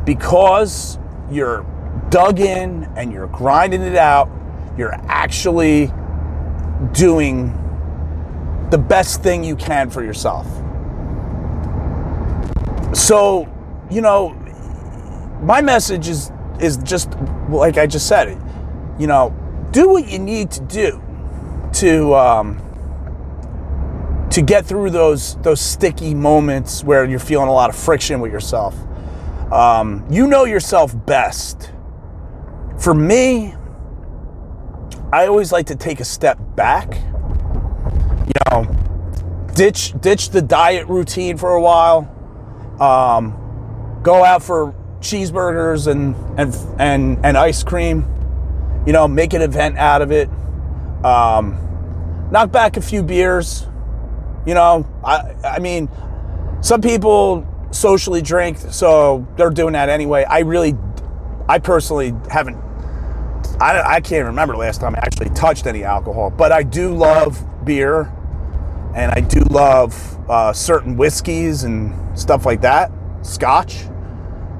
because 0.03 0.97
you're 1.29 1.63
dug 2.09 2.39
in 2.39 2.85
and 2.95 3.13
you're 3.13 3.27
grinding 3.27 3.83
it 3.83 3.95
out, 3.95 4.31
you're 4.75 4.95
actually 5.07 5.91
doing 6.91 7.51
the 8.71 8.79
best 8.79 9.21
thing 9.21 9.43
you 9.43 9.55
can 9.55 9.91
for 9.91 10.03
yourself. 10.03 10.47
So, 12.97 13.47
you 13.91 14.01
know, 14.01 14.29
my 15.43 15.61
message 15.61 16.07
is 16.07 16.31
is 16.59 16.77
just 16.77 17.11
like 17.49 17.77
I 17.77 17.85
just 17.85 18.07
said. 18.07 18.39
You 18.99 19.07
know, 19.07 19.35
do 19.73 19.89
what 19.89 20.07
you 20.07 20.19
need 20.19 20.51
to 20.51 20.61
do 20.61 21.01
to 21.73 22.13
um, 22.13 22.61
to 24.29 24.41
get 24.41 24.65
through 24.65 24.91
those 24.91 25.35
those 25.41 25.59
sticky 25.59 26.13
moments 26.13 26.83
where 26.83 27.03
you're 27.05 27.19
feeling 27.19 27.49
a 27.49 27.53
lot 27.53 27.69
of 27.69 27.75
friction 27.75 28.21
with 28.21 28.31
yourself. 28.31 28.75
Um, 29.51 30.05
you 30.09 30.27
know 30.27 30.45
yourself 30.45 30.93
best. 31.05 31.71
For 32.79 32.93
me, 32.93 33.55
I 35.11 35.27
always 35.27 35.51
like 35.51 35.67
to 35.67 35.75
take 35.75 35.99
a 35.99 36.05
step 36.05 36.37
back. 36.55 36.95
You 36.95 38.33
know, 38.51 39.47
ditch 39.55 39.99
ditch 39.99 40.29
the 40.29 40.41
diet 40.41 40.87
routine 40.87 41.37
for 41.37 41.51
a 41.51 41.61
while. 41.61 42.09
Um, 42.79 43.99
go 44.03 44.23
out 44.23 44.43
for 44.43 44.75
cheeseburgers 44.99 45.87
and 45.87 46.15
and 46.39 46.55
and 46.79 47.25
and 47.25 47.37
ice 47.37 47.63
cream 47.63 48.05
you 48.85 48.93
know, 48.93 49.07
make 49.07 49.33
an 49.33 49.41
event 49.41 49.77
out 49.77 50.01
of 50.01 50.11
it. 50.11 50.29
Um, 51.03 51.57
knock 52.31 52.51
back 52.51 52.77
a 52.77 52.81
few 52.81 53.03
beers. 53.03 53.67
You 54.45 54.53
know, 54.53 54.85
I, 55.03 55.35
I 55.43 55.59
mean, 55.59 55.89
some 56.61 56.81
people 56.81 57.47
socially 57.71 58.21
drink, 58.21 58.57
so 58.57 59.27
they're 59.37 59.49
doing 59.49 59.73
that 59.73 59.89
anyway. 59.89 60.23
I 60.23 60.39
really, 60.39 60.75
I 61.47 61.59
personally 61.59 62.13
haven't, 62.29 62.57
I, 63.59 63.81
I 63.95 64.01
can't 64.01 64.25
remember 64.25 64.55
last 64.55 64.81
time 64.81 64.95
I 64.95 64.99
actually 64.99 65.29
touched 65.29 65.65
any 65.65 65.83
alcohol, 65.83 66.29
but 66.29 66.51
I 66.51 66.63
do 66.63 66.93
love 66.93 67.45
beer 67.65 68.11
and 68.95 69.11
I 69.11 69.21
do 69.21 69.39
love 69.49 69.93
uh, 70.29 70.53
certain 70.53 70.97
whiskeys 70.97 71.63
and 71.63 72.17
stuff 72.17 72.45
like 72.45 72.61
that, 72.61 72.91
scotch. 73.21 73.85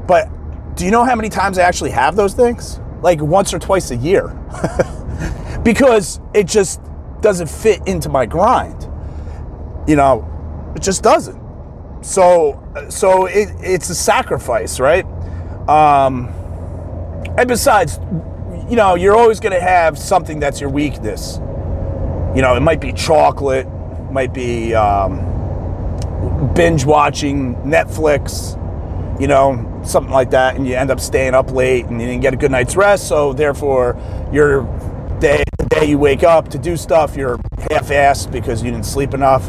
But 0.08 0.30
do 0.76 0.86
you 0.86 0.92
know 0.92 1.04
how 1.04 1.16
many 1.16 1.30
times 1.30 1.58
I 1.58 1.64
actually 1.64 1.92
have 1.92 2.16
those 2.16 2.34
things? 2.34 2.80
Like 3.04 3.22
once 3.22 3.54
or 3.54 3.60
twice 3.60 3.92
a 3.92 3.96
year 3.98 4.28
because 5.64 6.20
it 6.34 6.48
just 6.48 6.82
doesn't 7.22 7.48
fit 7.50 7.82
into 7.88 8.10
my 8.10 8.26
grind. 8.26 8.88
You 9.88 9.96
know, 9.96 10.74
it 10.76 10.82
just 10.82 11.04
doesn't. 11.04 11.42
So, 12.02 12.62
so 12.90 13.26
it, 13.26 13.50
it's 13.60 13.90
a 13.90 13.96
sacrifice, 13.96 14.80
right? 14.80 15.06
Um, 15.70 16.28
and 17.38 17.48
besides, 17.48 18.00
you 18.70 18.76
know, 18.76 18.96
you're 18.96 19.16
always 19.16 19.40
going 19.40 19.54
to 19.54 19.62
have 19.62 19.98
something 19.98 20.40
that's 20.40 20.60
your 20.60 20.70
weakness. 20.70 21.38
You 22.36 22.42
know, 22.42 22.56
it 22.56 22.62
might 22.62 22.82
be 22.82 22.92
chocolate, 22.94 23.68
might 24.12 24.34
be 24.34 24.74
um, 24.74 25.20
binge 26.54 26.86
watching 26.86 27.56
Netflix, 27.58 28.60
you 29.20 29.28
know, 29.28 29.73
something 29.84 30.14
like 30.14 30.32
that, 30.32 30.56
and 30.56 30.68
you 30.68 30.76
end 30.76 30.92
up 30.92 31.00
staying 31.00 31.34
up 31.34 31.52
late 31.52 31.86
and 31.86 32.00
you 32.02 32.08
didn't 32.08 32.22
get 32.22 32.34
a 32.34 32.38
good 32.38 32.52
night's 32.52 32.76
rest. 32.76 33.08
So 33.08 33.34
therefore, 33.34 33.98
your 34.32 34.64
day, 35.20 35.44
the 35.58 35.66
day 35.66 35.86
you 35.86 35.98
wake 35.98 36.24
up 36.24 36.50
to 36.50 36.58
do 36.58 36.76
stuff, 36.76 37.16
you're 37.16 37.40
half-assed 37.72 38.32
because 38.32 38.64
you 38.64 38.72
didn't 38.72 38.86
sleep 38.86 39.14
enough. 39.14 39.48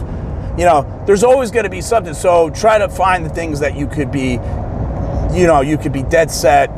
You 0.56 0.64
know, 0.64 1.02
there's 1.06 1.24
always 1.24 1.50
going 1.50 1.64
to 1.64 1.70
be 1.70 1.80
something. 1.80 2.14
So 2.14 2.50
try 2.50 2.78
to 2.78 2.88
find 2.88 3.24
the 3.24 3.30
things 3.30 3.60
that 3.60 3.76
you 3.76 3.86
could 3.86 4.12
be, 4.12 4.32
you 5.32 5.46
know, 5.46 5.62
you 5.64 5.76
could 5.76 5.92
be 5.92 6.02
dead 6.04 6.30
set. 6.30 6.70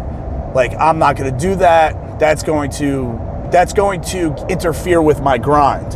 Like 0.55 0.73
I'm 0.79 0.99
not 0.99 1.17
going 1.17 1.31
to 1.33 1.39
do 1.39 1.57
that. 1.57 2.19
That's 2.19 2.43
going 2.43 2.71
to 2.73 3.21
that's 3.53 3.73
going 3.73 4.01
to 4.01 4.35
interfere 4.49 5.01
with 5.03 5.21
my 5.21 5.39
grind. 5.39 5.93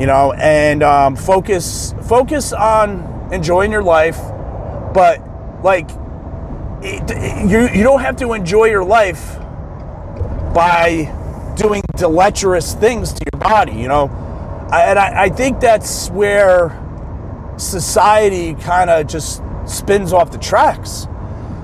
You 0.00 0.06
know, 0.06 0.32
and 0.32 0.82
um, 0.82 1.14
focus 1.14 1.94
focus 2.08 2.52
on 2.52 3.28
enjoying 3.32 3.70
your 3.70 3.82
life, 3.82 4.18
but 4.92 5.20
like 5.62 5.88
it, 6.82 7.48
you, 7.50 7.68
you 7.68 7.82
don't 7.82 8.00
have 8.00 8.16
to 8.16 8.32
enjoy 8.32 8.66
your 8.66 8.84
life 8.84 9.36
by 10.54 11.14
doing 11.56 11.82
deleterious 11.96 12.74
things 12.74 13.12
to 13.12 13.24
your 13.32 13.40
body, 13.40 13.72
you 13.72 13.88
know? 13.88 14.08
And 14.72 14.98
I, 14.98 15.24
I 15.24 15.28
think 15.28 15.60
that's 15.60 16.10
where 16.10 16.76
society 17.56 18.54
kind 18.54 18.88
of 18.88 19.06
just 19.06 19.42
spins 19.66 20.12
off 20.12 20.30
the 20.30 20.38
tracks. 20.38 21.06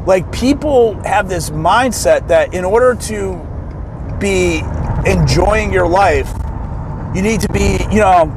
Like, 0.07 0.31
people 0.31 0.95
have 1.03 1.29
this 1.29 1.51
mindset 1.51 2.29
that 2.29 2.55
in 2.55 2.65
order 2.65 2.95
to 2.95 4.17
be 4.21 4.63
enjoying 5.05 5.73
your 5.73 5.89
life, 5.89 6.31
you 7.15 7.23
need 7.23 7.41
to 7.41 7.53
be, 7.53 7.79
you 7.91 8.01
know, 8.01 8.33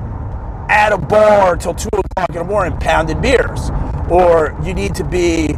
at 0.69 0.93
a 0.93 0.97
bar 0.97 1.57
till 1.57 1.73
two 1.73 1.89
o'clock 1.89 2.29
in 2.29 2.35
the 2.35 2.43
morning 2.43 2.77
pounding 2.79 3.21
beers. 3.21 3.69
Or 4.09 4.57
you 4.63 4.73
need 4.73 4.95
to 4.95 5.03
be 5.03 5.55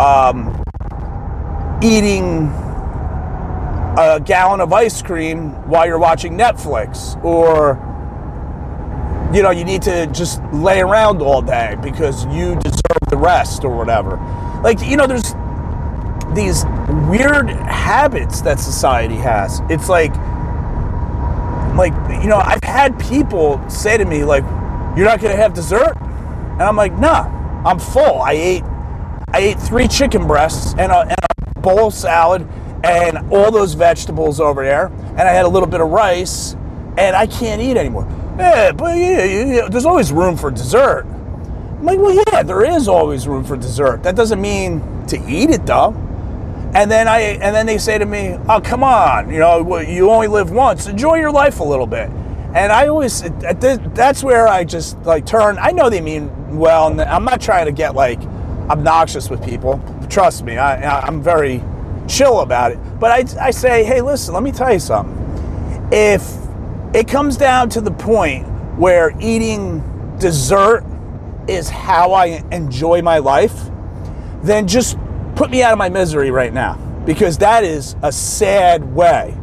um, 0.00 0.62
eating 1.82 2.48
a 3.96 4.20
gallon 4.24 4.60
of 4.60 4.72
ice 4.72 5.02
cream 5.02 5.50
while 5.68 5.86
you're 5.86 5.98
watching 5.98 6.36
Netflix, 6.36 7.22
or 7.24 7.80
you 9.34 9.42
know, 9.42 9.50
you 9.50 9.64
need 9.64 9.82
to 9.82 10.06
just 10.08 10.40
lay 10.52 10.80
around 10.80 11.20
all 11.20 11.42
day 11.42 11.76
because 11.82 12.24
you 12.26 12.54
deserve 12.56 13.08
the 13.08 13.16
rest 13.16 13.64
or 13.64 13.76
whatever. 13.76 14.16
Like, 14.62 14.80
you 14.80 14.96
know, 14.96 15.08
there's 15.08 15.34
these 16.34 16.64
weird 17.08 17.50
habits 17.50 18.40
that 18.42 18.60
society 18.60 19.16
has. 19.16 19.60
It's 19.68 19.88
like, 19.88 20.14
like, 21.76 21.92
you 22.22 22.28
know, 22.28 22.36
I've 22.36 22.62
had 22.62 22.98
people 23.00 23.62
say 23.68 23.96
to 23.98 24.04
me, 24.04 24.24
like, 24.24 24.44
you're 24.96 25.06
not 25.06 25.20
going 25.20 25.34
to 25.34 25.42
have 25.42 25.52
dessert? 25.52 25.96
And 25.96 26.62
I'm 26.62 26.76
like, 26.76 26.96
nah, 26.98 27.26
I'm 27.64 27.80
full. 27.80 28.20
I 28.20 28.32
ate 28.32 28.64
I 29.34 29.38
ate 29.38 29.58
three 29.58 29.88
chicken 29.88 30.28
breasts 30.28 30.76
and 30.78 30.92
a, 30.92 31.00
and 31.00 31.16
a 31.56 31.60
bowl 31.60 31.88
of 31.88 31.92
salad 31.92 32.48
and 32.84 33.18
all 33.32 33.50
those 33.50 33.74
vegetables 33.74 34.38
over 34.38 34.62
there, 34.62 34.86
and 34.86 35.22
I 35.22 35.32
had 35.32 35.44
a 35.44 35.48
little 35.48 35.66
bit 35.66 35.80
of 35.80 35.88
rice, 35.88 36.52
and 36.96 37.16
I 37.16 37.26
can't 37.26 37.60
eat 37.60 37.76
anymore. 37.76 38.06
Yeah, 38.38 38.70
but 38.70 38.96
yeah, 38.96 39.24
yeah, 39.24 39.68
there's 39.68 39.86
always 39.86 40.12
room 40.12 40.36
for 40.36 40.52
dessert. 40.52 41.04
I'm 41.04 41.84
like, 41.84 41.98
well, 41.98 42.14
yeah, 42.14 42.44
there 42.44 42.64
is 42.64 42.86
always 42.86 43.26
room 43.26 43.42
for 43.42 43.56
dessert. 43.56 44.04
That 44.04 44.14
doesn't 44.14 44.40
mean 44.40 45.04
to 45.08 45.16
eat 45.28 45.50
it 45.50 45.66
though. 45.66 45.88
And 46.72 46.88
then 46.88 47.08
I 47.08 47.18
and 47.18 47.56
then 47.56 47.66
they 47.66 47.78
say 47.78 47.98
to 47.98 48.06
me, 48.06 48.38
"Oh, 48.48 48.60
come 48.60 48.84
on, 48.84 49.32
you 49.32 49.40
know, 49.40 49.80
you 49.80 50.10
only 50.10 50.28
live 50.28 50.52
once. 50.52 50.86
Enjoy 50.86 51.16
your 51.16 51.32
life 51.32 51.58
a 51.58 51.64
little 51.64 51.88
bit." 51.88 52.08
And 52.54 52.70
I 52.70 52.86
always 52.86 53.22
that's 53.40 54.22
where 54.22 54.46
I 54.46 54.62
just 54.62 54.96
like 55.02 55.26
turn. 55.26 55.58
I 55.58 55.72
know 55.72 55.90
they 55.90 56.00
mean 56.00 56.56
well, 56.56 56.86
and 56.86 57.00
I'm 57.00 57.24
not 57.24 57.40
trying 57.40 57.66
to 57.66 57.72
get 57.72 57.96
like 57.96 58.20
obnoxious 58.70 59.30
with 59.30 59.44
people. 59.44 59.82
Trust 60.08 60.44
me, 60.44 60.58
I, 60.58 61.00
I'm 61.00 61.22
very 61.22 61.62
chill 62.08 62.40
about 62.40 62.72
it. 62.72 62.78
But 62.98 63.10
I, 63.10 63.46
I 63.46 63.50
say, 63.50 63.84
hey, 63.84 64.00
listen, 64.00 64.34
let 64.34 64.42
me 64.42 64.52
tell 64.52 64.72
you 64.72 64.78
something. 64.78 65.88
If 65.92 66.22
it 66.94 67.08
comes 67.08 67.36
down 67.36 67.68
to 67.70 67.80
the 67.80 67.90
point 67.90 68.46
where 68.78 69.12
eating 69.20 69.82
dessert 70.18 70.84
is 71.48 71.68
how 71.68 72.12
I 72.12 72.42
enjoy 72.52 73.02
my 73.02 73.18
life, 73.18 73.54
then 74.42 74.66
just 74.66 74.98
put 75.34 75.50
me 75.50 75.62
out 75.62 75.72
of 75.72 75.78
my 75.78 75.88
misery 75.88 76.30
right 76.30 76.52
now. 76.52 76.74
Because 77.04 77.38
that 77.38 77.64
is 77.64 77.96
a 78.02 78.10
sad 78.10 78.94
way 78.94 79.36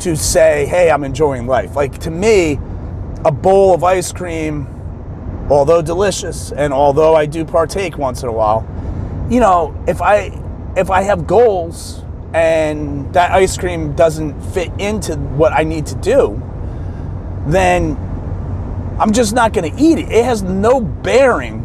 to 0.00 0.16
say, 0.16 0.66
hey, 0.66 0.90
I'm 0.90 1.02
enjoying 1.02 1.46
life. 1.46 1.74
Like 1.74 1.98
to 2.00 2.10
me, 2.10 2.58
a 3.24 3.32
bowl 3.32 3.74
of 3.74 3.82
ice 3.82 4.12
cream, 4.12 4.66
although 5.50 5.82
delicious, 5.82 6.52
and 6.52 6.72
although 6.72 7.14
I 7.14 7.26
do 7.26 7.44
partake 7.44 7.98
once 7.98 8.22
in 8.22 8.28
a 8.28 8.32
while, 8.32 8.66
you 9.30 9.40
know, 9.40 9.76
if 9.86 10.00
I 10.02 10.42
if 10.76 10.90
I 10.90 11.02
have 11.02 11.26
goals 11.26 12.04
and 12.34 13.12
that 13.14 13.32
ice 13.32 13.56
cream 13.56 13.94
doesn't 13.94 14.40
fit 14.52 14.70
into 14.78 15.16
what 15.16 15.52
I 15.52 15.64
need 15.64 15.86
to 15.86 15.94
do, 15.96 16.42
then 17.46 17.96
I'm 19.00 19.12
just 19.12 19.34
not 19.34 19.52
going 19.52 19.74
to 19.74 19.82
eat 19.82 19.98
it. 19.98 20.10
It 20.10 20.24
has 20.24 20.42
no 20.42 20.80
bearing 20.80 21.64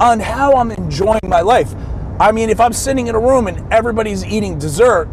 on 0.00 0.20
how 0.20 0.54
I'm 0.54 0.70
enjoying 0.70 1.20
my 1.24 1.40
life. 1.40 1.74
I 2.20 2.32
mean, 2.32 2.50
if 2.50 2.60
I'm 2.60 2.72
sitting 2.72 3.08
in 3.08 3.14
a 3.14 3.18
room 3.18 3.46
and 3.46 3.72
everybody's 3.72 4.24
eating 4.24 4.58
dessert 4.58 5.06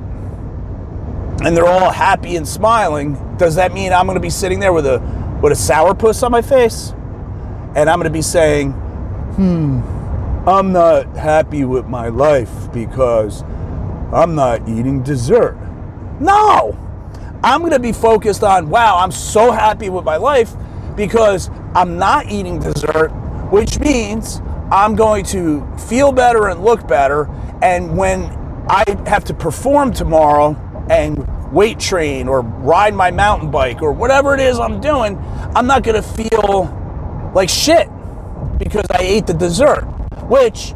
and 1.43 1.55
they're 1.55 1.67
all 1.67 1.91
happy 1.91 2.36
and 2.36 2.48
smiling, 2.48 3.38
does 3.38 3.55
that 3.55 3.74
mean 3.74 3.93
I'm 3.93 4.05
going 4.05 4.15
to 4.15 4.22
be 4.22 4.29
sitting 4.29 4.60
there 4.60 4.74
with 4.74 4.86
a 4.86 5.00
with 5.41 5.51
a 5.51 5.55
sourpuss 5.55 6.24
on 6.24 6.31
my 6.31 6.41
face? 6.41 6.93
And 7.75 7.89
I'm 7.89 8.00
going 8.00 8.05
to 8.05 8.10
be 8.10 8.22
saying, 8.22 8.72
"Hmm, 8.72 9.82
I'm 10.48 10.72
not 10.72 11.15
happy 11.15 11.65
with 11.65 11.88
my 11.88 12.08
life 12.08 12.72
because 12.74 13.44
I'm 14.13 14.36
not 14.36 14.67
eating 14.67 15.03
dessert." 15.03 15.58
No. 16.20 16.77
I'm 17.44 17.60
going 17.60 17.74
to 17.74 17.79
be 17.79 17.91
focused 17.91 18.44
on, 18.44 18.70
"Wow, 18.70 18.98
I'm 18.98 19.12
so 19.12 19.51
happy 19.51 19.89
with 19.89 20.05
my 20.05 20.17
life 20.17 20.55
because 20.96 21.50
I'm 21.75 21.98
not 21.98 22.32
eating 22.32 22.60
dessert, 22.60 23.10
which 23.51 23.79
means 23.79 24.41
I'm 24.72 24.96
going 24.96 25.25
to 25.25 25.65
feel 25.77 26.12
better 26.12 26.48
and 26.48 26.63
look 26.63 26.88
better. 26.88 27.29
And 27.62 27.98
when 27.98 28.24
I 28.67 28.84
have 29.05 29.24
to 29.25 29.34
perform 29.34 29.94
tomorrow 29.94 30.55
and 30.89 31.27
weight 31.51 31.79
train 31.79 32.27
or 32.27 32.41
ride 32.41 32.94
my 32.96 33.12
mountain 33.12 33.51
bike 33.51 33.82
or 33.82 33.91
whatever 33.91 34.34
it 34.34 34.39
is 34.39 34.60
I'm 34.60 34.82
doing, 34.82 35.17
I'm 35.55 35.67
not 35.67 35.84
going 35.84 36.01
to 36.01 36.08
feel 36.08 36.65
like 37.36 37.50
shit 37.50 37.88
because 38.58 38.86
I 38.89 39.01
ate 39.01 39.27
the 39.27 39.34
dessert, 39.34 39.84
which 40.27 40.74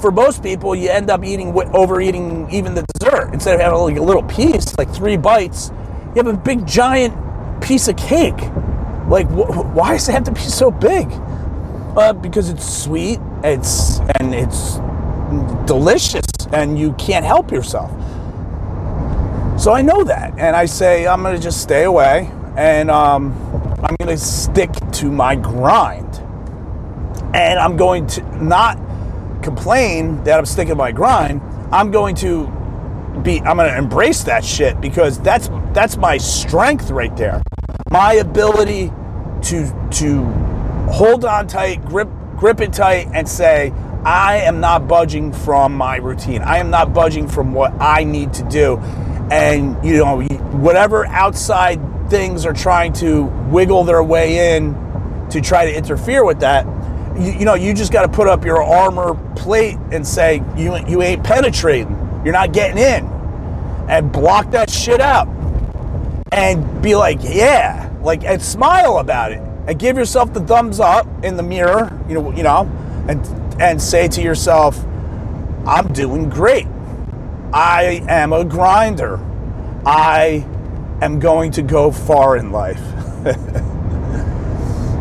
for 0.00 0.10
most 0.10 0.42
people, 0.42 0.74
you 0.74 0.88
end 0.88 1.10
up 1.10 1.24
eating, 1.24 1.52
overeating 1.74 2.48
even 2.50 2.74
the 2.74 2.84
dessert. 2.94 3.30
Instead 3.32 3.54
of 3.54 3.60
having 3.60 3.78
like 3.78 3.96
a 3.96 4.02
little 4.02 4.22
piece, 4.22 4.76
like 4.78 4.92
three 4.92 5.16
bites, 5.16 5.70
you 6.14 6.22
have 6.22 6.26
a 6.26 6.36
big 6.36 6.66
giant 6.66 7.14
piece 7.62 7.88
of 7.88 7.96
cake. 7.96 8.40
Like, 9.08 9.28
wh- 9.28 9.74
why 9.74 9.92
does 9.92 10.08
it 10.08 10.12
have 10.12 10.24
to 10.24 10.32
be 10.32 10.40
so 10.40 10.70
big? 10.70 11.08
Uh, 11.96 12.12
because 12.12 12.48
it's 12.48 12.68
sweet, 12.68 13.18
it's 13.42 13.98
and 14.18 14.34
it's 14.34 14.76
delicious, 15.66 16.26
and 16.52 16.78
you 16.78 16.92
can't 16.94 17.24
help 17.24 17.50
yourself. 17.50 17.90
So 19.60 19.72
I 19.72 19.82
know 19.82 20.04
that, 20.04 20.38
and 20.38 20.54
I 20.54 20.66
say 20.66 21.06
I'm 21.06 21.22
to 21.24 21.38
just 21.38 21.60
stay 21.60 21.84
away, 21.84 22.30
and 22.56 22.90
um, 22.90 23.32
I'm 23.82 23.96
to 24.08 24.18
stick 24.18 24.70
to 24.92 25.10
my 25.10 25.34
grind, 25.34 26.07
and 27.34 27.58
I'm 27.58 27.76
going 27.76 28.06
to 28.08 28.44
not 28.44 28.78
complain 29.42 30.22
that 30.24 30.38
I'm 30.38 30.46
sticking 30.46 30.76
my 30.76 30.92
grind. 30.92 31.40
I'm 31.72 31.90
going 31.90 32.14
to 32.16 32.46
be 33.22 33.40
I'm 33.40 33.56
going 33.56 33.70
to 33.70 33.76
embrace 33.76 34.24
that 34.24 34.44
shit 34.44 34.80
because 34.80 35.18
that's 35.20 35.48
that's 35.72 35.96
my 35.96 36.18
strength 36.18 36.90
right 36.90 37.14
there. 37.16 37.42
My 37.90 38.14
ability 38.14 38.92
to 39.42 39.88
to 39.92 40.24
hold 40.90 41.24
on 41.24 41.46
tight, 41.46 41.84
grip 41.84 42.08
grip 42.36 42.60
it 42.60 42.72
tight, 42.72 43.08
and 43.12 43.28
say, 43.28 43.72
I 44.04 44.38
am 44.38 44.60
not 44.60 44.88
budging 44.88 45.32
from 45.32 45.74
my 45.74 45.96
routine. 45.96 46.42
I 46.42 46.58
am 46.58 46.70
not 46.70 46.94
budging 46.94 47.28
from 47.28 47.52
what 47.52 47.72
I 47.80 48.04
need 48.04 48.32
to 48.34 48.42
do. 48.44 48.78
And 49.30 49.84
you 49.84 49.98
know, 49.98 50.22
whatever 50.22 51.06
outside 51.06 51.80
things 52.08 52.46
are 52.46 52.54
trying 52.54 52.92
to 52.94 53.24
wiggle 53.50 53.84
their 53.84 54.02
way 54.02 54.56
in 54.56 54.74
to 55.30 55.40
try 55.40 55.66
to 55.66 55.76
interfere 55.76 56.24
with 56.24 56.40
that, 56.40 56.64
you, 57.18 57.32
you 57.32 57.44
know, 57.44 57.54
you 57.54 57.74
just 57.74 57.92
got 57.92 58.02
to 58.02 58.08
put 58.08 58.28
up 58.28 58.44
your 58.44 58.62
armor 58.62 59.14
plate 59.34 59.76
and 59.92 60.06
say 60.06 60.42
you 60.56 60.76
you 60.86 61.02
ain't 61.02 61.24
penetrating. 61.24 61.90
You're 62.24 62.32
not 62.32 62.52
getting 62.52 62.78
in, 62.78 63.06
and 63.88 64.12
block 64.12 64.50
that 64.52 64.70
shit 64.70 65.00
out, 65.00 65.28
and 66.32 66.82
be 66.82 66.94
like, 66.94 67.18
yeah, 67.22 67.92
like 68.02 68.24
and 68.24 68.42
smile 68.42 68.98
about 68.98 69.32
it 69.32 69.42
and 69.68 69.78
give 69.78 69.96
yourself 69.98 70.32
the 70.32 70.40
thumbs 70.40 70.80
up 70.80 71.06
in 71.22 71.36
the 71.36 71.42
mirror, 71.42 71.92
you 72.08 72.14
know, 72.14 72.32
you 72.32 72.42
know, 72.42 72.62
and 73.06 73.20
and 73.60 73.80
say 73.80 74.08
to 74.08 74.22
yourself, 74.22 74.82
I'm 75.66 75.92
doing 75.92 76.30
great. 76.30 76.66
I 77.52 78.02
am 78.08 78.32
a 78.32 78.46
grinder. 78.46 79.20
I 79.84 80.46
am 81.02 81.20
going 81.20 81.52
to 81.52 81.62
go 81.62 81.92
far 81.92 82.38
in 82.38 82.50
life. 82.50 82.78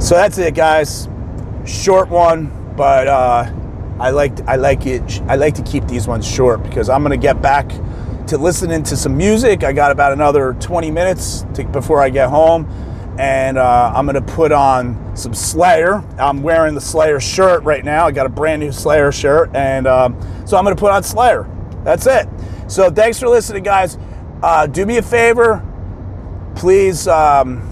so 0.01 0.15
that's 0.15 0.37
it, 0.37 0.53
guys. 0.53 1.07
Short 1.67 2.09
one, 2.09 2.73
but 2.75 3.07
uh, 3.07 3.51
I 3.99 4.11
like 4.11 4.39
I 4.47 4.55
like 4.55 4.85
it. 4.85 5.21
I 5.27 5.35
like 5.35 5.53
to 5.55 5.63
keep 5.63 5.85
these 5.87 6.07
ones 6.07 6.25
short 6.25 6.63
because 6.63 6.89
I'm 6.89 7.03
to 7.03 7.17
get 7.17 7.41
back 7.41 7.69
to 8.27 8.37
listening 8.37 8.83
to 8.83 8.97
some 8.97 9.15
music. 9.15 9.63
I 9.63 9.73
got 9.73 9.91
about 9.91 10.13
another 10.13 10.55
20 10.59 10.91
minutes 10.91 11.45
to, 11.53 11.63
before 11.65 12.01
I 12.01 12.09
get 12.09 12.29
home 12.29 12.65
and 13.17 13.57
uh, 13.57 13.91
I'm 13.95 14.05
gonna 14.05 14.21
put 14.21 14.51
on 14.51 15.15
some 15.15 15.33
Slayer. 15.33 16.03
I'm 16.19 16.43
wearing 16.43 16.75
the 16.75 16.81
Slayer 16.81 17.19
shirt 17.19 17.63
right 17.63 17.83
now. 17.83 18.05
I 18.05 18.11
got 18.11 18.25
a 18.25 18.29
brand 18.29 18.61
new 18.61 18.71
Slayer 18.71 19.11
shirt, 19.11 19.55
and 19.55 19.87
um, 19.87 20.19
so 20.45 20.57
I'm 20.57 20.63
gonna 20.63 20.75
put 20.75 20.91
on 20.91 21.03
Slayer. 21.03 21.49
That's 21.83 22.05
it. 22.05 22.27
So 22.67 22.91
thanks 22.91 23.19
for 23.19 23.27
listening, 23.27 23.63
guys. 23.63 23.97
Uh, 24.43 24.67
do 24.67 24.85
me 24.85 24.97
a 24.97 25.01
favor, 25.01 25.65
please. 26.55 27.07
Um, 27.07 27.63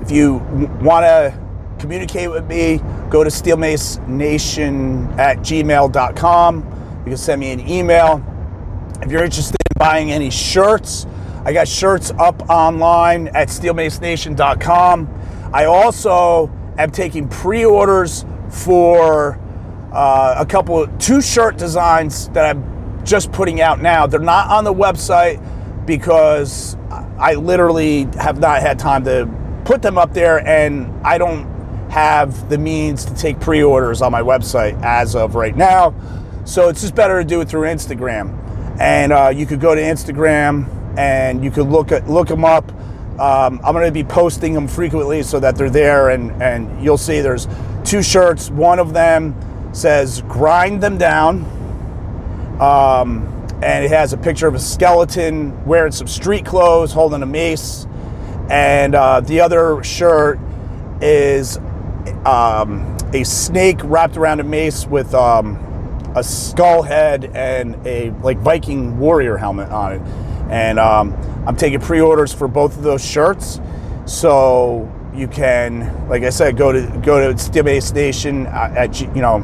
if 0.00 0.10
you 0.10 0.34
want 0.82 1.04
to 1.04 1.43
communicate 1.84 2.30
with 2.30 2.46
me, 2.46 2.80
go 3.10 3.22
to 3.22 3.28
steelmacenation 3.28 5.18
at 5.18 5.36
gmail.com. 5.40 6.56
You 7.00 7.04
can 7.04 7.16
send 7.18 7.40
me 7.42 7.52
an 7.52 7.68
email. 7.68 8.24
If 9.02 9.12
you're 9.12 9.22
interested 9.22 9.56
in 9.56 9.78
buying 9.78 10.10
any 10.10 10.30
shirts, 10.30 11.06
I 11.44 11.52
got 11.52 11.68
shirts 11.68 12.10
up 12.12 12.48
online 12.48 13.28
at 13.28 13.48
steelmacenation.com. 13.48 15.50
I 15.52 15.66
also 15.66 16.50
am 16.78 16.90
taking 16.90 17.28
pre-orders 17.28 18.24
for 18.48 19.38
uh, 19.92 20.36
a 20.38 20.46
couple 20.46 20.82
of 20.82 20.98
two 20.98 21.20
shirt 21.20 21.58
designs 21.58 22.30
that 22.30 22.46
I'm 22.46 23.04
just 23.04 23.30
putting 23.30 23.60
out 23.60 23.82
now. 23.82 24.06
They're 24.06 24.20
not 24.20 24.48
on 24.48 24.64
the 24.64 24.72
website 24.72 25.38
because 25.84 26.78
I 27.18 27.34
literally 27.34 28.08
have 28.18 28.40
not 28.40 28.62
had 28.62 28.78
time 28.78 29.04
to 29.04 29.28
put 29.66 29.82
them 29.82 29.98
up 29.98 30.14
there, 30.14 30.46
and 30.46 30.90
I 31.06 31.18
don't 31.18 31.53
have 31.94 32.50
the 32.50 32.58
means 32.58 33.04
to 33.04 33.14
take 33.14 33.38
pre-orders 33.38 34.02
on 34.02 34.10
my 34.10 34.20
website 34.20 34.76
as 34.82 35.14
of 35.14 35.36
right 35.36 35.54
now. 35.54 35.94
So 36.44 36.68
it's 36.68 36.80
just 36.80 36.96
better 36.96 37.22
to 37.22 37.24
do 37.24 37.40
it 37.40 37.48
through 37.48 37.68
Instagram. 37.68 38.36
And 38.80 39.12
uh, 39.12 39.28
you 39.28 39.46
could 39.46 39.60
go 39.60 39.76
to 39.76 39.80
Instagram 39.80 40.66
and 40.98 41.44
you 41.44 41.52
can 41.52 41.70
look 41.70 41.92
at 41.92 42.10
look 42.10 42.26
them 42.26 42.44
up. 42.44 42.68
Um, 43.20 43.60
I'm 43.62 43.74
going 43.74 43.86
to 43.86 43.92
be 43.92 44.02
posting 44.02 44.54
them 44.54 44.66
frequently 44.66 45.22
so 45.22 45.38
that 45.38 45.54
they're 45.54 45.70
there, 45.70 46.10
and 46.10 46.32
and 46.42 46.82
you'll 46.82 46.98
see 46.98 47.20
there's 47.20 47.46
two 47.84 48.02
shirts. 48.02 48.50
One 48.50 48.80
of 48.80 48.92
them 48.92 49.36
says 49.72 50.20
"Grind 50.22 50.82
them 50.82 50.98
down," 50.98 51.44
um, 52.60 53.24
and 53.62 53.84
it 53.84 53.90
has 53.92 54.12
a 54.12 54.16
picture 54.16 54.48
of 54.48 54.56
a 54.56 54.58
skeleton 54.58 55.64
wearing 55.64 55.92
some 55.92 56.08
street 56.08 56.44
clothes, 56.44 56.92
holding 56.92 57.22
a 57.22 57.26
mace, 57.26 57.86
and 58.50 58.96
uh, 58.96 59.20
the 59.20 59.40
other 59.40 59.80
shirt 59.84 60.40
is 61.00 61.60
um, 62.26 62.96
a 63.12 63.24
snake 63.24 63.80
wrapped 63.84 64.16
around 64.16 64.40
a 64.40 64.44
mace 64.44 64.86
with 64.86 65.14
um, 65.14 65.56
a 66.16 66.22
skull 66.22 66.82
head 66.82 67.30
and 67.34 67.74
a 67.86 68.10
like 68.22 68.38
Viking 68.38 68.98
warrior 68.98 69.36
helmet 69.36 69.70
on 69.70 69.92
it 69.92 70.02
and 70.50 70.78
um, 70.78 71.14
I'm 71.46 71.56
taking 71.56 71.80
pre-orders 71.80 72.32
for 72.32 72.48
both 72.48 72.76
of 72.76 72.82
those 72.82 73.04
shirts. 73.04 73.60
So 74.06 74.90
you 75.14 75.28
can, 75.28 76.08
like 76.08 76.22
I 76.22 76.30
said, 76.30 76.56
go 76.56 76.72
to 76.72 77.00
go 77.04 77.32
to 77.32 77.38
Steel 77.38 77.64
Mace 77.64 77.92
Nation 77.92 78.46
at, 78.46 78.76
at 78.76 79.00
you 79.00 79.22
know 79.22 79.36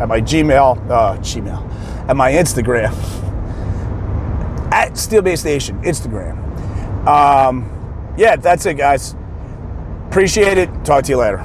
at 0.00 0.08
my 0.08 0.20
Gmail, 0.20 0.90
uh, 0.90 1.16
Gmail, 1.18 2.08
at 2.08 2.16
my 2.16 2.32
Instagram 2.32 2.92
at 4.72 4.96
Steel 4.96 5.22
Mace 5.22 5.44
Nation 5.44 5.80
Instagram. 5.82 6.36
Um, 7.06 8.14
yeah, 8.16 8.36
that's 8.36 8.66
it, 8.66 8.74
guys. 8.74 9.14
Appreciate 10.08 10.58
it. 10.58 10.84
Talk 10.84 11.04
to 11.04 11.12
you 11.12 11.18
later. 11.18 11.38